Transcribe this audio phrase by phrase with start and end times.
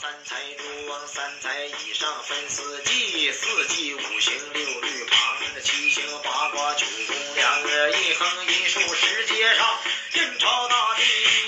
[0.00, 9.80] 三才诸王，三才以上分四季，四季五行六律旁，七星八卦九宫两个一横一竖，十街上
[10.14, 11.47] 印钞大地。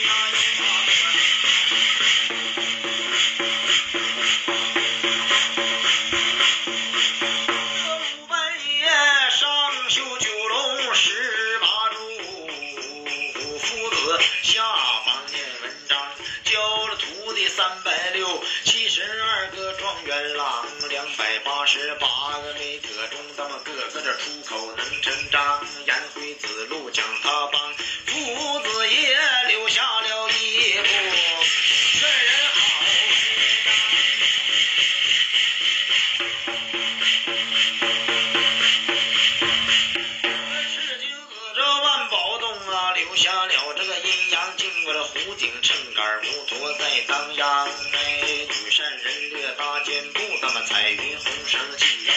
[46.02, 52.14] 二摩托在当阳哎女善人略搭肩部那么彩云红绳系腰。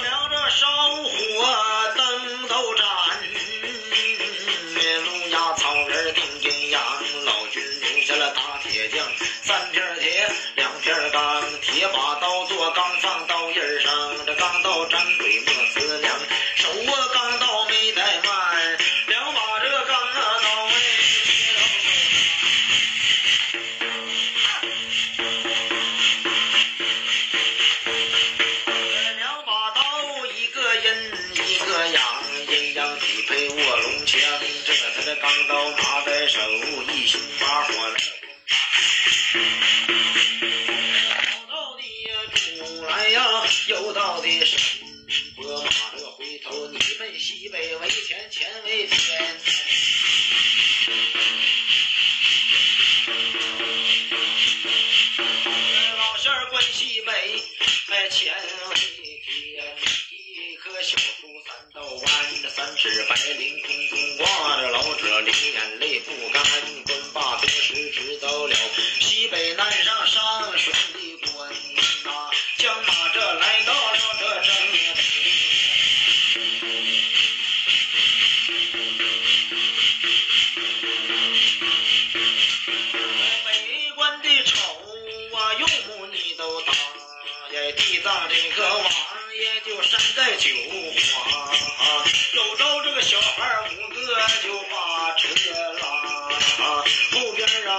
[0.00, 0.66] 了这烧
[1.02, 1.10] 火
[1.96, 2.86] 灯都盏
[4.74, 6.82] 灭路压草人定阴阳
[7.26, 9.06] 老君留下了打铁匠
[9.42, 13.92] 三片铁两片钢铁把刀做钢放刀刃上
[14.24, 16.18] 这钢刀斩鬼莫思量
[16.54, 17.25] 手握钢
[31.86, 34.20] 阴阳匹配，卧龙枪，
[34.64, 36.40] 这才是钢刀拿在手，
[36.92, 37.20] 一雄。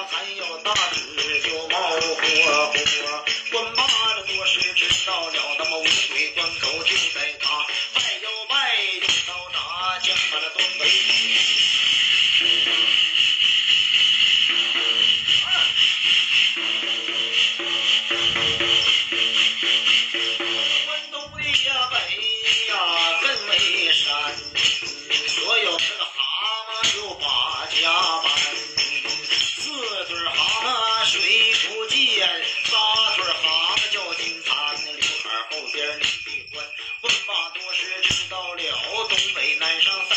[0.09, 0.73] 还有大
[39.55, 40.16] Này,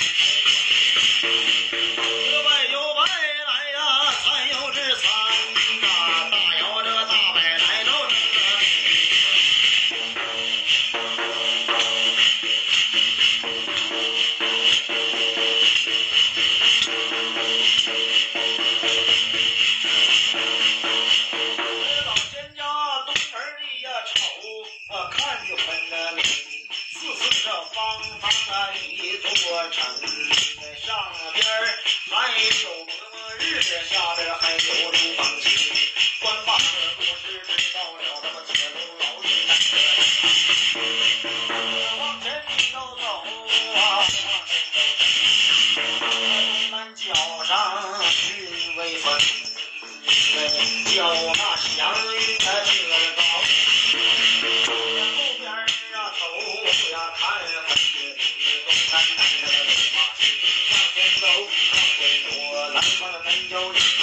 [63.11, 64.00] wanna lingo.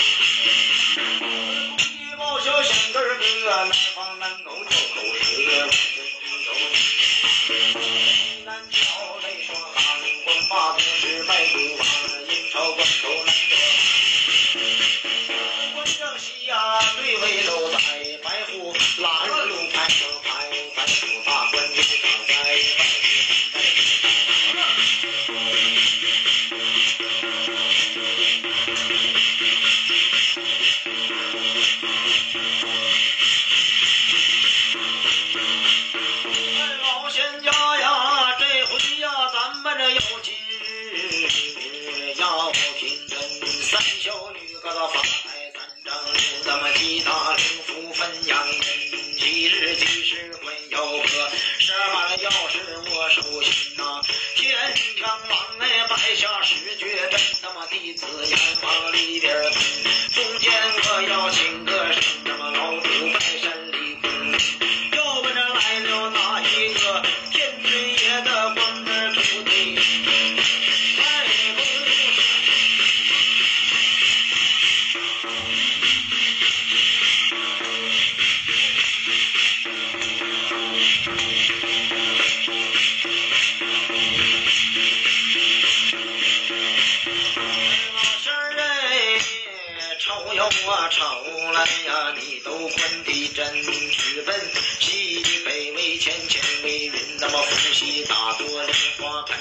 [91.57, 94.35] 哎呀，你都管的真是笨。
[94.79, 99.35] 西北为钱，钱为人，那么伏羲打坐莲花盆，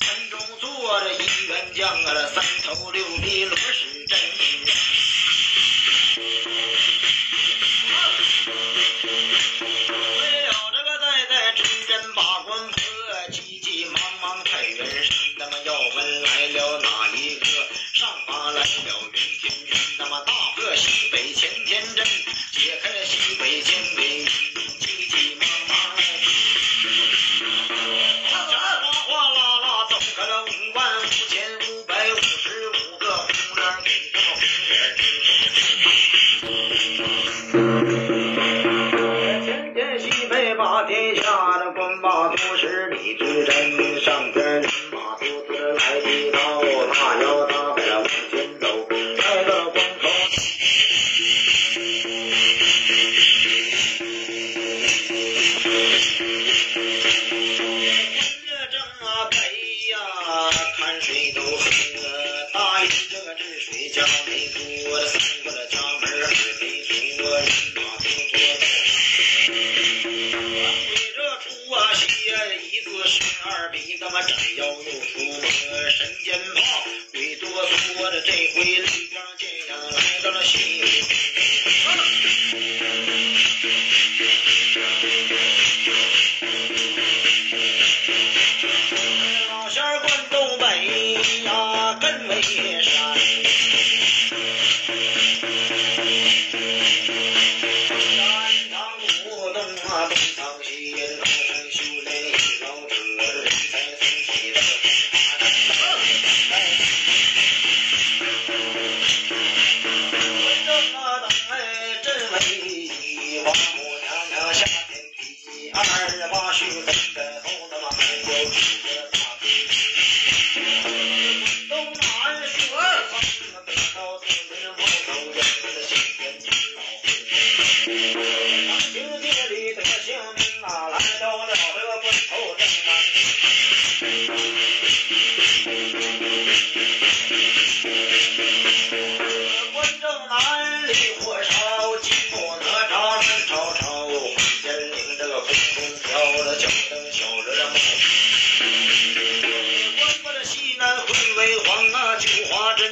[0.00, 3.91] 盆中坐着一员将啊，三头六臂罗石。
[92.50, 92.91] years.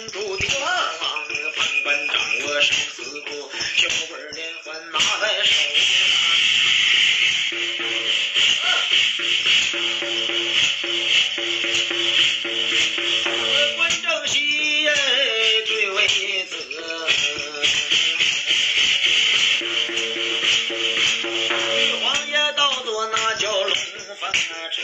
[0.01, 0.37] 关关难过
[1.53, 2.17] 关关过掌
[2.47, 6.31] 握生死簿小鬼儿连环拿在手一摊儿
[14.87, 14.93] 哎
[15.67, 15.71] 对
[22.03, 23.35] 黄爷倒坐那
[23.67, 23.75] 龙
[24.17, 24.83] 凤车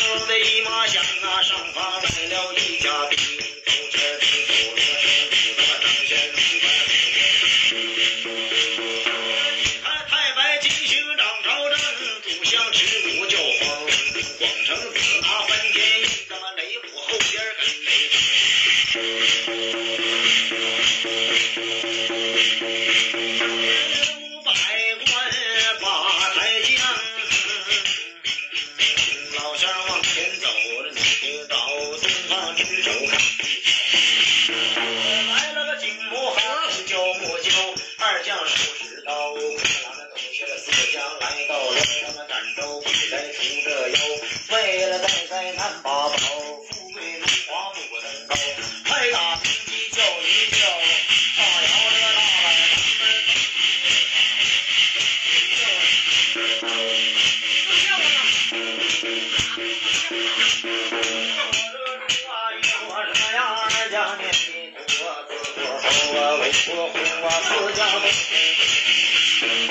[0.00, 3.57] 我的姨妈向那上方来了一家一
[42.58, 43.96] 州，为人穷着腰，
[44.50, 48.34] 为了代灾难八宝，富贵荣华不能高。
[48.84, 50.58] 开打公鸡叫一叫，
[51.36, 51.66] 大摇
[52.14, 52.46] 大摆
[63.90, 64.40] 咱们走。
[66.10, 68.30] 我为国红啊，四将东风，
[69.40, 69.70] Thank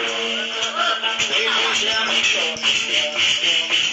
[3.74, 3.87] you.